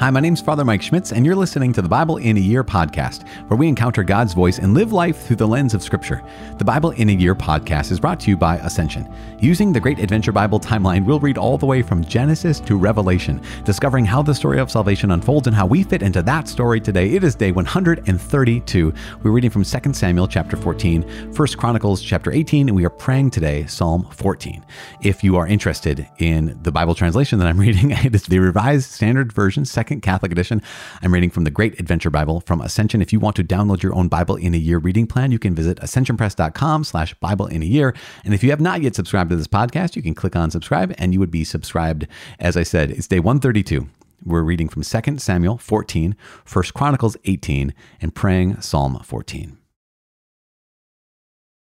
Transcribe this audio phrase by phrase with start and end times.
[0.00, 2.64] Hi, my name's Father Mike Schmitz, and you're listening to the Bible in a Year
[2.64, 6.22] podcast, where we encounter God's voice and live life through the lens of Scripture.
[6.56, 9.06] The Bible in a Year podcast is brought to you by Ascension.
[9.40, 13.42] Using the Great Adventure Bible timeline, we'll read all the way from Genesis to Revelation,
[13.64, 17.10] discovering how the story of salvation unfolds and how we fit into that story today.
[17.10, 18.94] It is day 132.
[19.22, 23.32] We're reading from 2 Samuel chapter 14, 1 Chronicles chapter 18, and we are praying
[23.32, 24.64] today Psalm 14.
[25.02, 28.90] If you are interested in the Bible translation that I'm reading, it is the Revised
[28.90, 30.62] Standard Version, 2 Second Catholic Edition.
[31.02, 33.02] I'm reading from the Great Adventure Bible from Ascension.
[33.02, 35.52] If you want to download your own Bible in a Year reading plan, you can
[35.52, 37.92] visit ascensionpress.com slash Bible in a Year.
[38.24, 40.94] And if you have not yet subscribed to this podcast, you can click on subscribe
[40.96, 42.06] and you would be subscribed.
[42.38, 43.88] As I said, it's day 132.
[44.24, 46.14] We're reading from 2 Samuel 14,
[46.46, 49.58] 1 Chronicles 18, and praying Psalm 14.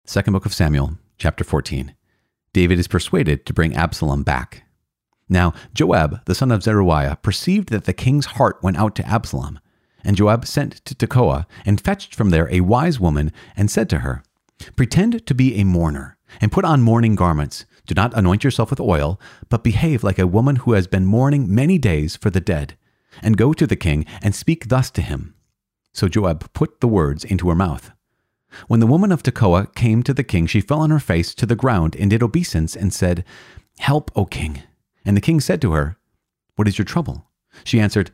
[0.06, 1.96] Second book of Samuel, chapter 14.
[2.54, 4.63] David is persuaded to bring Absalom back.
[5.30, 9.60] Now, Joab, the son of Zeruiah, perceived that the king's heart went out to Absalom.
[10.04, 14.00] And Joab sent to Tekoa and fetched from there a wise woman and said to
[14.00, 14.24] her,
[14.76, 17.66] Pretend to be a mourner and put on mourning garments.
[17.86, 21.54] Do not anoint yourself with oil, but behave like a woman who has been mourning
[21.54, 22.78] many days for the dead.
[23.22, 25.36] And go to the king and speak thus to him.
[25.94, 27.92] So Joab put the words into her mouth.
[28.68, 31.46] When the woman of Tekoa came to the king, she fell on her face to
[31.46, 33.24] the ground and did obeisance and said,
[33.80, 34.64] Help, O king.
[35.06, 35.98] And the king said to her,
[36.56, 37.28] What is your trouble?
[37.64, 38.12] She answered,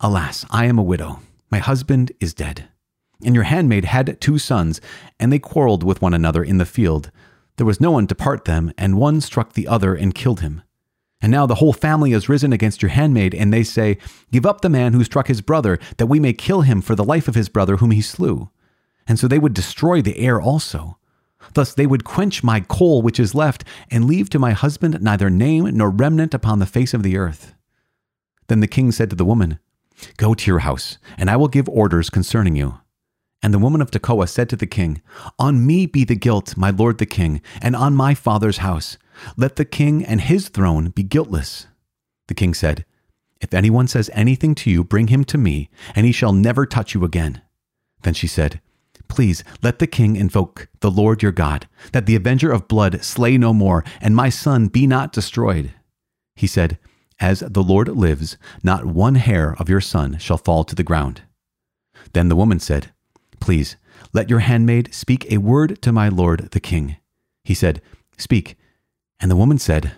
[0.00, 1.20] Alas, I am a widow.
[1.50, 2.68] My husband is dead.
[3.24, 4.80] And your handmaid had two sons,
[5.20, 7.10] and they quarreled with one another in the field.
[7.56, 10.62] There was no one to part them, and one struck the other and killed him.
[11.20, 13.98] And now the whole family has risen against your handmaid, and they say,
[14.32, 17.04] Give up the man who struck his brother, that we may kill him for the
[17.04, 18.50] life of his brother whom he slew.
[19.06, 20.98] And so they would destroy the heir also.
[21.54, 25.30] Thus they would quench my coal which is left, and leave to my husband neither
[25.30, 27.54] name nor remnant upon the face of the earth.
[28.48, 29.58] Then the king said to the woman,
[30.16, 32.78] Go to your house, and I will give orders concerning you.
[33.42, 35.02] And the woman of Tekoa said to the king,
[35.38, 38.98] On me be the guilt, my lord the king, and on my father's house.
[39.36, 41.66] Let the king and his throne be guiltless.
[42.28, 42.84] The king said,
[43.40, 46.94] If anyone says anything to you, bring him to me, and he shall never touch
[46.94, 47.42] you again.
[48.02, 48.60] Then she said,
[49.12, 53.36] Please let the king invoke the Lord your God, that the avenger of blood slay
[53.36, 55.74] no more, and my son be not destroyed.
[56.34, 56.78] He said,
[57.20, 61.20] As the Lord lives, not one hair of your son shall fall to the ground.
[62.14, 62.90] Then the woman said,
[63.38, 63.76] Please
[64.14, 66.96] let your handmaid speak a word to my lord the king.
[67.44, 67.82] He said,
[68.16, 68.56] Speak.
[69.20, 69.92] And the woman said,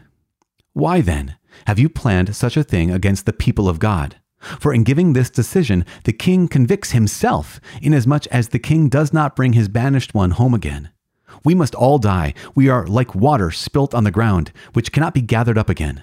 [0.73, 1.37] Why then
[1.69, 4.17] have you planned such a thing against the people of God?
[4.61, 9.37] For in giving this decision, the king convicts himself, inasmuch as the king does not
[9.37, 10.91] bring his banished one home again.
[11.45, 12.35] We must all die.
[12.55, 16.03] We are like water spilt on the ground, which cannot be gathered up again.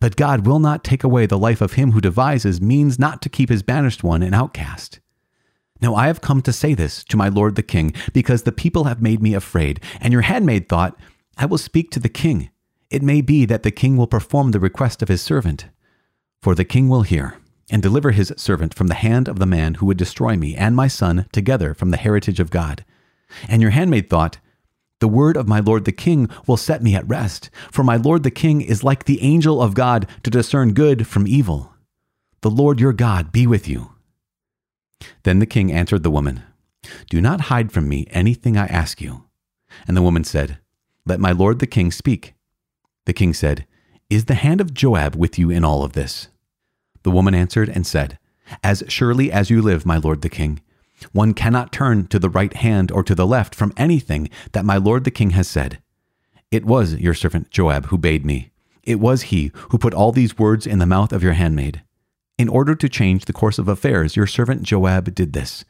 [0.00, 3.28] But God will not take away the life of him who devises means not to
[3.28, 5.00] keep his banished one an outcast.
[5.80, 8.84] Now I have come to say this to my lord the king, because the people
[8.84, 10.98] have made me afraid, and your handmaid thought,
[11.36, 12.50] I will speak to the king.
[12.90, 15.66] It may be that the king will perform the request of his servant.
[16.42, 17.36] For the king will hear
[17.70, 20.74] and deliver his servant from the hand of the man who would destroy me and
[20.74, 22.84] my son together from the heritage of God.
[23.48, 24.38] And your handmaid thought,
[25.00, 28.22] The word of my lord the king will set me at rest, for my lord
[28.22, 31.72] the king is like the angel of God to discern good from evil.
[32.40, 33.90] The Lord your God be with you.
[35.24, 36.42] Then the king answered the woman,
[37.10, 39.24] Do not hide from me anything I ask you.
[39.86, 40.58] And the woman said,
[41.04, 42.34] Let my lord the king speak.
[43.06, 43.66] The king said,
[44.08, 46.28] Is the hand of Joab with you in all of this?
[47.08, 48.18] The woman answered and said,
[48.62, 50.60] As surely as you live, my lord the king,
[51.12, 54.76] one cannot turn to the right hand or to the left from anything that my
[54.76, 55.78] lord the king has said.
[56.50, 58.50] It was your servant Joab who bade me.
[58.82, 61.82] It was he who put all these words in the mouth of your handmaid.
[62.36, 65.64] In order to change the course of affairs, your servant Joab did this.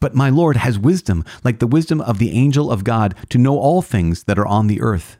[0.00, 3.58] But my Lord has wisdom, like the wisdom of the angel of God, to know
[3.58, 5.16] all things that are on the earth.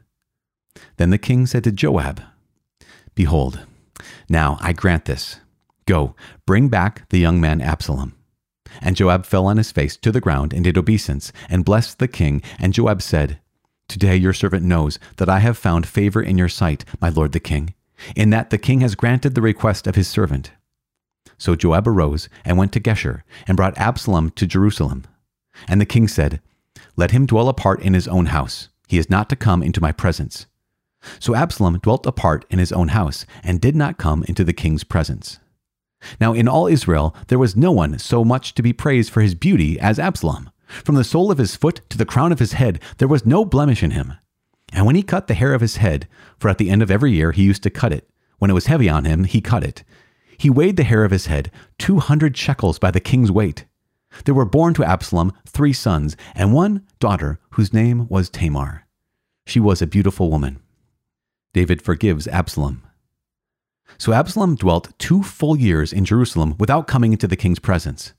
[0.96, 2.22] Then the king said to Joab,
[3.16, 3.66] Behold,
[4.28, 5.40] now I grant this
[5.86, 6.16] Go,
[6.46, 8.14] bring back the young man Absalom.
[8.80, 12.08] And Joab fell on his face to the ground and did obeisance, and blessed the
[12.08, 12.42] king.
[12.58, 13.38] And Joab said,
[13.88, 17.40] Today your servant knows that I have found favor in your sight, my lord the
[17.40, 17.74] king,
[18.16, 20.50] in that the king has granted the request of his servant.
[21.38, 25.04] So Joab arose and went to Geshur, and brought Absalom to Jerusalem.
[25.68, 26.40] And the king said,
[26.96, 28.68] Let him dwell apart in his own house.
[28.88, 30.46] He is not to come into my presence.
[31.20, 34.82] So Absalom dwelt apart in his own house, and did not come into the king's
[34.82, 35.38] presence.
[36.20, 39.34] Now, in all Israel, there was no one so much to be praised for his
[39.34, 40.50] beauty as Absalom.
[40.66, 43.44] From the sole of his foot to the crown of his head, there was no
[43.44, 44.14] blemish in him.
[44.72, 46.08] And when he cut the hair of his head,
[46.38, 48.08] for at the end of every year he used to cut it,
[48.38, 49.84] when it was heavy on him, he cut it,
[50.36, 53.64] He weighed the hair of his head, 200 shekels by the king's weight.
[54.24, 58.86] There were born to Absalom three sons and one daughter whose name was Tamar.
[59.46, 60.60] She was a beautiful woman.
[61.52, 62.82] David forgives Absalom.
[63.98, 68.12] So Absalom dwelt two full years in Jerusalem without coming into the king's presence.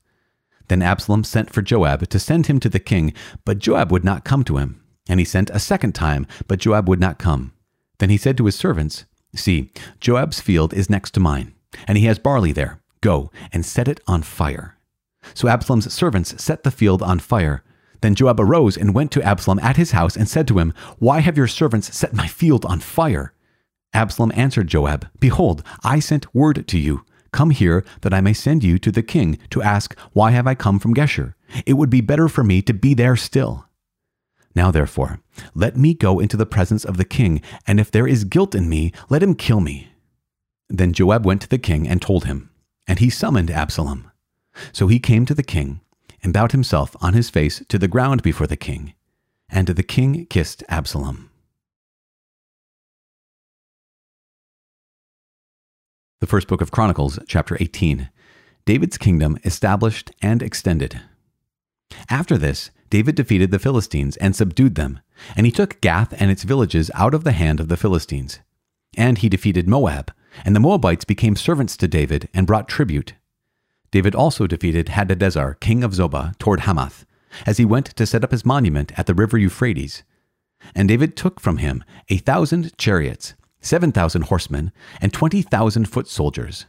[0.68, 3.12] Then Absalom sent for Joab to send him to the king,
[3.44, 4.82] but Joab would not come to him.
[5.08, 7.52] And he sent a second time, but Joab would not come.
[7.98, 9.70] Then he said to his servants, See,
[10.00, 11.54] Joab's field is next to mine,
[11.86, 12.80] and he has barley there.
[13.00, 14.76] Go and set it on fire.
[15.34, 17.62] So Absalom's servants set the field on fire.
[18.00, 21.20] Then Joab arose and went to Absalom at his house and said to him, Why
[21.20, 23.32] have your servants set my field on fire?
[23.92, 27.04] Absalom answered Joab, Behold, I sent word to you.
[27.32, 30.54] Come here, that I may send you to the king to ask, Why have I
[30.54, 31.34] come from Geshur?
[31.66, 33.66] It would be better for me to be there still.
[34.54, 35.20] Now therefore,
[35.54, 38.68] let me go into the presence of the king, and if there is guilt in
[38.68, 39.88] me, let him kill me.
[40.68, 42.50] Then Joab went to the king and told him,
[42.86, 44.10] and he summoned Absalom.
[44.72, 45.80] So he came to the king,
[46.22, 48.94] and bowed himself on his face to the ground before the king.
[49.48, 51.27] And the king kissed Absalom.
[56.20, 58.08] The first book of Chronicles, chapter 18.
[58.64, 61.00] David's kingdom established and extended.
[62.10, 64.98] After this, David defeated the Philistines and subdued them,
[65.36, 68.40] and he took Gath and its villages out of the hand of the Philistines.
[68.96, 70.12] And he defeated Moab,
[70.44, 73.14] and the Moabites became servants to David and brought tribute.
[73.92, 77.06] David also defeated Hadadezer, king of Zobah, toward Hamath,
[77.46, 80.02] as he went to set up his monument at the river Euphrates.
[80.74, 86.08] And David took from him a thousand chariots, seven thousand horsemen, and twenty thousand foot
[86.08, 86.66] soldiers.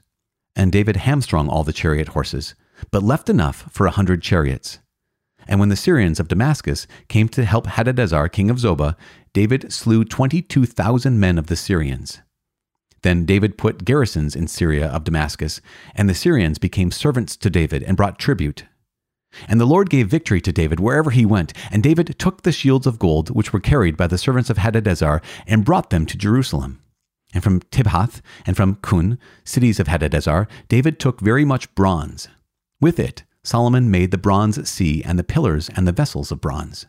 [0.56, 2.56] And David hamstrung all the chariot horses,
[2.92, 4.80] but left enough for a hundred chariots.
[5.48, 8.96] And when the Syrians of Damascus came to help Hadadezer, king of Zobah,
[9.34, 12.20] David slew twenty two thousand men of the Syrians.
[13.02, 15.62] Then David put garrisons in Syria of Damascus,
[15.96, 18.66] and the Syrians became servants to David and brought tribute.
[19.48, 22.88] And the Lord gave victory to David wherever he went, and David took the shields
[22.88, 26.82] of gold which were carried by the servants of Hadadezer and brought them to Jerusalem.
[27.34, 32.28] And from Tibhath and from Cun, cities of Hadadezer, David took very much bronze.
[32.82, 36.88] With it, Solomon made the bronze sea and the pillars and the vessels of bronze.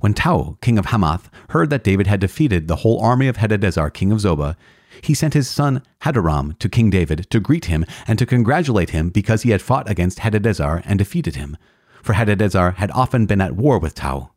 [0.00, 3.92] When Tou, king of Hamath, heard that David had defeated the whole army of Hadadezer,
[3.92, 4.56] king of Zobah,
[5.02, 9.10] he sent his son Hadoram to King David to greet him and to congratulate him
[9.10, 11.56] because he had fought against Hadadezer and defeated him,
[12.02, 14.30] for Hadadezer had often been at war with Tou.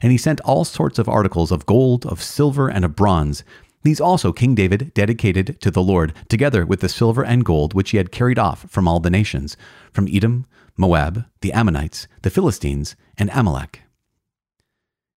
[0.00, 3.42] And he sent all sorts of articles of gold, of silver, and of bronze.
[3.82, 7.90] These also King David dedicated to the Lord, together with the silver and gold which
[7.90, 9.56] he had carried off from all the nations,
[9.92, 10.46] from Edom,
[10.76, 13.82] Moab, the Ammonites, the Philistines, and Amalek.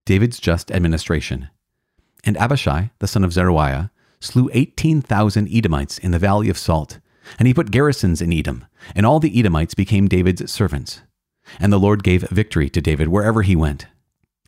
[0.05, 1.49] David's just administration.
[2.23, 6.99] And Abishai, the son of Zeruiah, slew 18,000 Edomites in the valley of Salt,
[7.37, 8.65] and he put garrisons in Edom,
[8.95, 11.01] and all the Edomites became David's servants.
[11.59, 13.87] And the Lord gave victory to David wherever he went.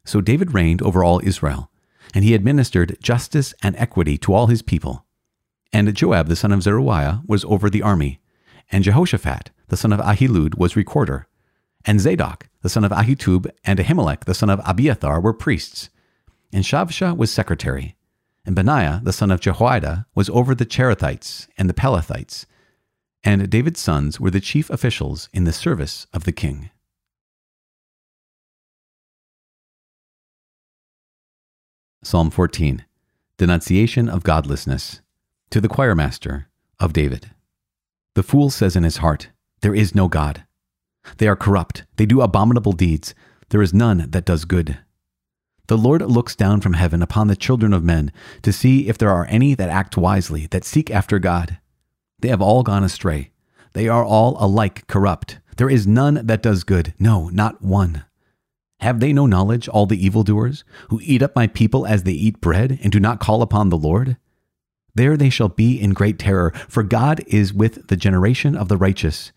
[0.06, 1.70] So David reigned over all Israel,
[2.14, 5.06] and he administered justice and equity to all his people.
[5.74, 8.20] And Joab the son of Zeruiah was over the army,
[8.72, 11.28] and Jehoshaphat the son of Ahilud was recorder,
[11.86, 15.90] and Zadok the son of Ahitub and Ahimelech the son of Abiathar were priests,
[16.54, 17.97] and Shavsha was secretary,
[18.48, 22.46] and Benaiah, the son of Jehoiada, was over the Cherethites and the Pelethites.
[23.22, 26.70] And David's sons were the chief officials in the service of the king.
[32.02, 32.86] Psalm 14
[33.38, 35.02] Denunciation of Godlessness.
[35.50, 36.46] To the choirmaster
[36.80, 37.32] of David.
[38.16, 40.46] The fool says in his heart, There is no God.
[41.18, 43.14] They are corrupt, they do abominable deeds,
[43.50, 44.78] there is none that does good.
[45.68, 49.10] The Lord looks down from heaven upon the children of men to see if there
[49.10, 51.60] are any that act wisely, that seek after God.
[52.20, 53.32] They have all gone astray.
[53.74, 55.40] They are all alike corrupt.
[55.58, 58.06] There is none that does good, no, not one.
[58.80, 62.40] Have they no knowledge, all the evildoers, who eat up my people as they eat
[62.40, 64.18] bread, and do not call upon the Lord?
[64.96, 68.78] There they shall be in great terror, for God is with the generation of the
[68.78, 69.32] righteous.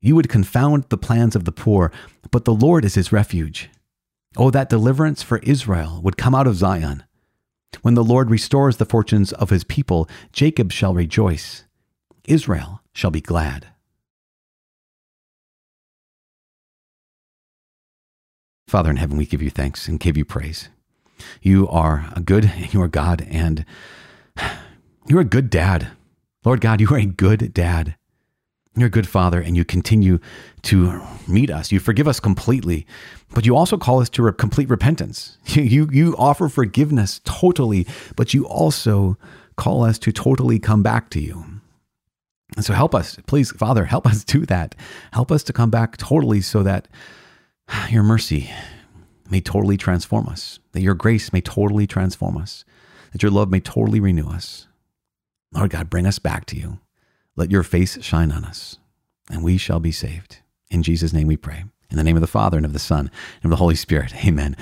[0.00, 1.90] You would confound the plans of the poor,
[2.30, 3.68] but the Lord is his refuge.
[4.36, 7.04] Oh, that deliverance for Israel would come out of Zion.
[7.82, 11.64] When the Lord restores the fortunes of his people, Jacob shall rejoice,
[12.26, 13.68] Israel shall be glad.
[18.68, 20.70] Father in heaven, we give you thanks and give you praise.
[21.42, 23.66] You are a good, and you are God, and
[25.06, 25.88] you're a good dad.
[26.44, 27.96] Lord God, you are a good dad.
[28.74, 30.18] You're a good father and you continue
[30.62, 31.70] to meet us.
[31.70, 32.86] You forgive us completely,
[33.34, 35.36] but you also call us to complete repentance.
[35.46, 37.86] You, you, you offer forgiveness totally,
[38.16, 39.18] but you also
[39.56, 41.44] call us to totally come back to you.
[42.56, 44.74] And so help us, please, Father, help us do that.
[45.12, 46.88] Help us to come back totally so that
[47.90, 48.50] your mercy
[49.30, 52.64] may totally transform us, that your grace may totally transform us,
[53.12, 54.66] that your love may totally renew us.
[55.52, 56.78] Lord God, bring us back to you.
[57.36, 58.78] Let your face shine on us,
[59.30, 60.38] and we shall be saved.
[60.70, 61.64] In Jesus' name we pray.
[61.90, 63.10] In the name of the Father, and of the Son,
[63.42, 64.14] and of the Holy Spirit.
[64.26, 64.56] Amen.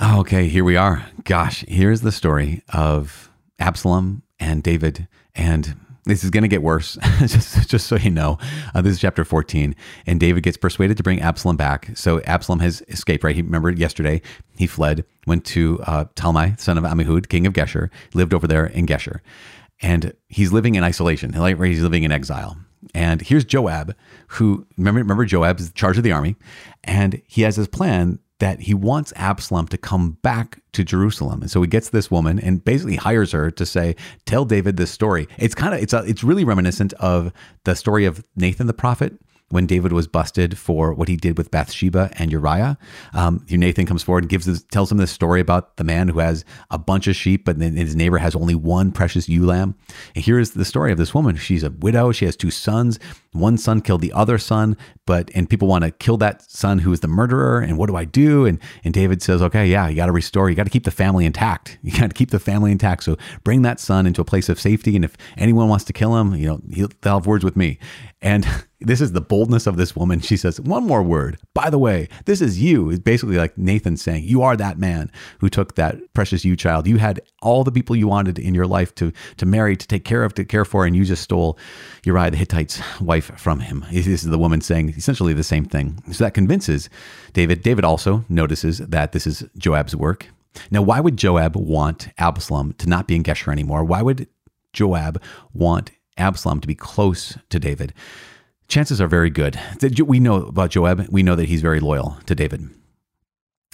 [0.00, 1.06] Okay, here we are.
[1.24, 6.98] Gosh, here's the story of Absalom and David and this is going to get worse,
[7.20, 8.38] just, just so you know.
[8.74, 9.76] Uh, this is chapter 14.
[10.06, 11.90] And David gets persuaded to bring Absalom back.
[11.94, 13.36] So Absalom has escaped, right?
[13.36, 14.20] He remembered yesterday
[14.56, 18.66] he fled, went to uh, Talmai, son of Ammihud, king of Geshur, lived over there
[18.66, 19.20] in Geshur.
[19.82, 22.56] And he's living in isolation, he's living in exile.
[22.94, 23.94] And here's Joab,
[24.28, 26.36] who remember, remember Joab is in charge of the army,
[26.84, 31.42] and he has this plan that he wants Absalom to come back to Jerusalem.
[31.42, 33.94] And so he gets this woman and basically hires her to say,
[34.26, 37.32] "Tell David this story." It's kind of it's a, it's really reminiscent of
[37.64, 39.14] the story of Nathan the prophet
[39.52, 42.78] when David was busted for what he did with Bathsheba and Uriah.
[43.12, 46.20] Um, Nathan comes forward and gives this, tells him this story about the man who
[46.20, 49.74] has a bunch of sheep, but then his neighbor has only one precious ewe lamb.
[50.14, 51.36] And here's the story of this woman.
[51.36, 52.12] She's a widow.
[52.12, 52.98] She has two sons.
[53.32, 56.92] One son killed the other son, but and people want to kill that son who
[56.92, 57.60] is the murderer.
[57.60, 58.44] And what do I do?
[58.44, 60.50] And and David says, okay, yeah, you got to restore.
[60.50, 61.78] You got to keep the family intact.
[61.92, 63.02] You got to keep the family intact.
[63.02, 64.96] So bring that son into a place of safety.
[64.96, 67.78] And if anyone wants to kill him, you know, he'll, they'll have words with me.
[68.22, 68.46] And
[68.80, 70.20] this is the boldness of this woman.
[70.20, 71.38] She says, One more word.
[71.54, 72.90] By the way, this is you.
[72.90, 75.10] It's basically like Nathan saying, You are that man
[75.40, 76.86] who took that precious you child.
[76.86, 80.04] You had all the people you wanted in your life to, to marry, to take
[80.04, 81.58] care of, to care for, and you just stole
[82.04, 83.84] Uriah the Hittite's wife from him.
[83.90, 86.02] This is the woman saying essentially the same thing.
[86.12, 86.90] So that convinces
[87.32, 87.62] David.
[87.62, 90.28] David also notices that this is Joab's work.
[90.70, 93.84] Now, why would Joab want Absalom to not be in Geshur anymore?
[93.84, 94.28] Why would
[94.72, 95.22] Joab
[95.54, 97.94] want Absalom to be close to David,
[98.68, 99.58] chances are very good.
[99.98, 102.68] We know about Joab, we know that he's very loyal to David.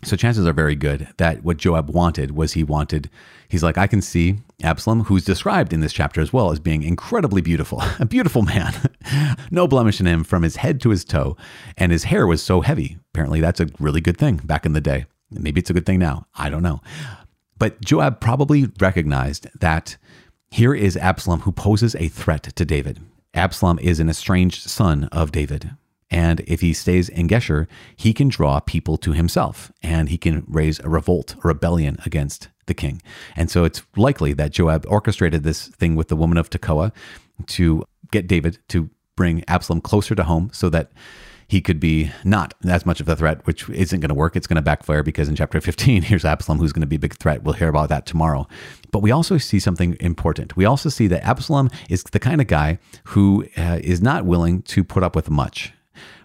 [0.04, 3.10] So chances are very good that what Joab wanted was he wanted,
[3.48, 6.84] he's like, I can see Absalom, who's described in this chapter as well as being
[6.84, 8.72] incredibly beautiful, a beautiful man,
[9.50, 11.36] no blemish in him from his head to his toe.
[11.76, 12.98] And his hair was so heavy.
[13.12, 15.06] Apparently, that's a really good thing back in the day.
[15.30, 16.26] Maybe it's a good thing now.
[16.34, 16.80] I don't know.
[17.58, 19.96] But Joab probably recognized that
[20.50, 23.00] here is Absalom who poses a threat to David.
[23.34, 25.72] Absalom is an estranged son of David.
[26.10, 30.44] And if he stays in Geshur, he can draw people to himself and he can
[30.48, 33.02] raise a revolt, a rebellion against the king.
[33.36, 36.92] And so it's likely that Joab orchestrated this thing with the woman of Tekoa
[37.46, 40.92] to get David to bring Absalom closer to home so that
[41.48, 44.36] he could be not as much of a threat, which isn't going to work.
[44.36, 47.00] It's going to backfire because in chapter 15, here's Absalom, who's going to be a
[47.00, 47.42] big threat.
[47.42, 48.46] We'll hear about that tomorrow.
[48.92, 50.56] But we also see something important.
[50.56, 54.62] We also see that Absalom is the kind of guy who uh, is not willing
[54.62, 55.72] to put up with much,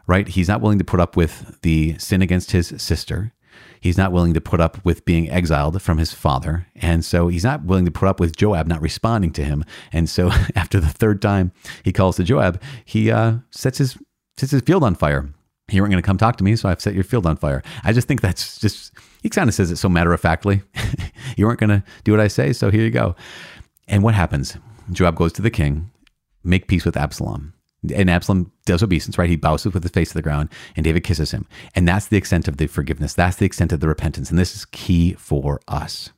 [0.08, 0.28] right?
[0.28, 3.34] He's not willing to put up with the sin against his sister.
[3.80, 6.68] He's not willing to put up with being exiled from his father.
[6.76, 9.66] And so he's not willing to put up with Joab not responding to him.
[9.92, 11.52] And so after the third time
[11.84, 13.98] he calls to Joab, he uh, sets his
[14.38, 15.30] sets his field on fire.
[15.72, 17.64] You weren't going to come talk to me, so I've set your field on fire.
[17.84, 20.62] I just think that's just, he kind of says it so matter of factly.
[21.38, 23.16] you weren't going to do what I say, so here you go.
[23.88, 24.58] And what happens?
[24.92, 25.90] Joab goes to the king,
[26.44, 27.54] make peace with Absalom.
[27.94, 29.30] And Absalom does obeisance, right?
[29.30, 31.46] He bows with his face to the ground, and David kisses him.
[31.76, 33.14] And that's the extent of the forgiveness.
[33.14, 34.30] That's the extent of the repentance.
[34.30, 36.12] And this is key for us.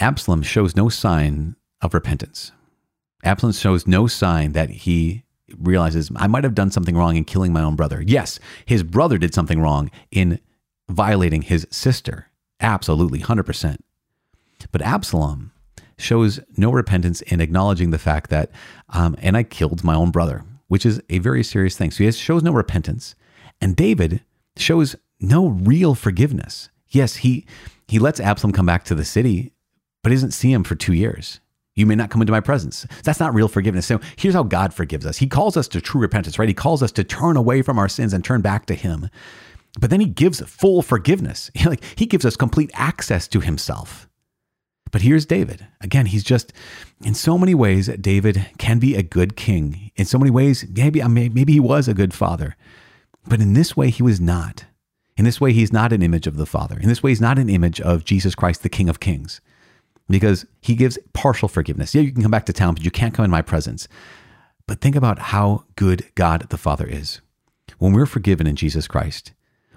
[0.00, 2.52] Absalom shows no sign of repentance.
[3.22, 5.24] Absalom shows no sign that he
[5.56, 8.02] realizes I might have done something wrong in killing my own brother.
[8.02, 10.40] Yes, his brother did something wrong in
[10.88, 12.30] violating his sister.
[12.60, 13.78] Absolutely, 100%.
[14.72, 15.52] But Absalom
[15.96, 18.50] shows no repentance in acknowledging the fact that,
[18.90, 21.90] um, and I killed my own brother, which is a very serious thing.
[21.90, 23.14] So he shows no repentance.
[23.60, 24.22] And David
[24.56, 26.68] shows no real forgiveness.
[26.88, 27.46] Yes, he,
[27.88, 29.52] he lets Absalom come back to the city,
[30.02, 31.40] but he doesn't see him for two years.
[31.74, 32.86] You may not come into my presence.
[33.02, 33.86] That's not real forgiveness.
[33.86, 35.18] So here's how God forgives us.
[35.18, 36.48] He calls us to true repentance, right?
[36.48, 39.08] He calls us to turn away from our sins and turn back to Him.
[39.80, 41.50] But then He gives full forgiveness.
[41.66, 44.08] like He gives us complete access to Himself.
[44.94, 45.66] But here's David.
[45.80, 46.52] Again, he's just,
[47.02, 49.90] in so many ways, David can be a good king.
[49.96, 52.54] In so many ways, maybe, maybe he was a good father.
[53.26, 54.66] But in this way, he was not.
[55.16, 56.78] In this way, he's not an image of the Father.
[56.78, 59.40] In this way, he's not an image of Jesus Christ, the King of Kings
[60.08, 61.92] because he gives partial forgiveness.
[61.92, 63.88] Yeah, you can come back to town, but you can't come in my presence.
[64.68, 67.20] But think about how good God the Father is.
[67.78, 69.32] When we're forgiven in Jesus Christ,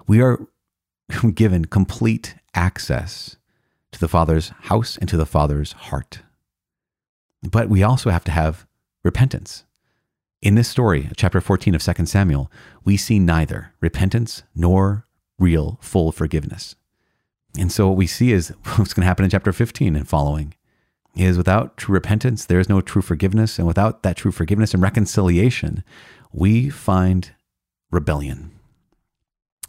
[0.06, 0.46] we are
[1.34, 3.37] given complete access
[3.92, 6.22] to the Father's house and to the Father's heart.
[7.44, 8.66] But we also have to have
[9.04, 9.64] repentance.
[10.42, 12.52] In this story, chapter 14 of 2 Samuel,
[12.84, 15.06] we see neither repentance nor
[15.40, 16.76] real full forgiveness.
[17.58, 20.54] And so what we see is what's going to happen in chapter 15 and following
[21.16, 23.58] is without true repentance, there is no true forgiveness.
[23.58, 25.84] And without that true forgiveness and reconciliation,
[26.32, 27.32] we find
[27.90, 28.52] rebellion.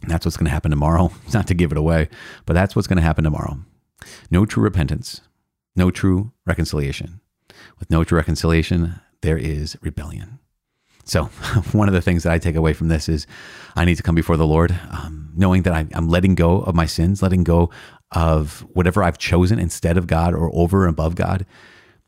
[0.01, 1.11] And that's what's going to happen tomorrow.
[1.33, 2.09] Not to give it away,
[2.45, 3.57] but that's what's going to happen tomorrow.
[4.31, 5.21] No true repentance,
[5.75, 7.21] no true reconciliation.
[7.79, 10.39] With no true reconciliation, there is rebellion.
[11.03, 11.25] So,
[11.71, 13.25] one of the things that I take away from this is
[13.75, 16.75] I need to come before the Lord, um, knowing that I, I'm letting go of
[16.75, 17.71] my sins, letting go
[18.11, 21.45] of whatever I've chosen instead of God or over and above God,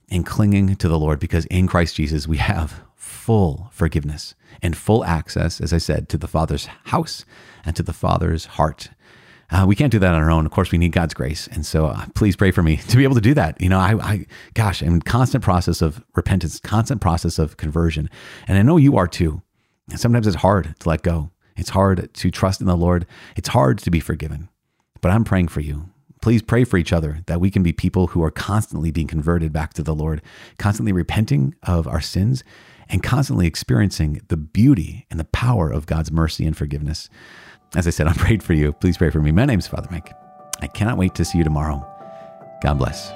[0.09, 5.03] and clinging to the Lord because in Christ Jesus we have full forgiveness and full
[5.05, 7.25] access, as I said, to the Father's house
[7.65, 8.89] and to the Father's heart.
[9.51, 10.45] Uh, we can't do that on our own.
[10.45, 13.03] Of course, we need God's grace, and so uh, please pray for me to be
[13.03, 13.59] able to do that.
[13.59, 18.09] You know, I, I, gosh, I'm in constant process of repentance, constant process of conversion,
[18.47, 19.41] and I know you are too.
[19.89, 21.31] And sometimes it's hard to let go.
[21.57, 23.05] It's hard to trust in the Lord.
[23.35, 24.47] It's hard to be forgiven.
[25.01, 25.89] But I'm praying for you.
[26.21, 29.51] Please pray for each other that we can be people who are constantly being converted
[29.51, 30.21] back to the Lord,
[30.57, 32.43] constantly repenting of our sins,
[32.89, 37.09] and constantly experiencing the beauty and the power of God's mercy and forgiveness.
[37.75, 38.73] As I said, I'm prayed for you.
[38.73, 39.31] Please pray for me.
[39.31, 40.13] My name is Father Mike.
[40.61, 41.85] I cannot wait to see you tomorrow.
[42.61, 43.11] God bless.